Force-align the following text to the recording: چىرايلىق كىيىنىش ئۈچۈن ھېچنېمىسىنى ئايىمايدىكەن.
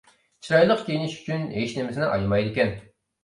چىرايلىق 0.45 0.79
كىيىنىش 0.87 1.13
ئۈچۈن 1.17 1.45
ھېچنېمىسىنى 1.57 2.09
ئايىمايدىكەن. 2.15 2.73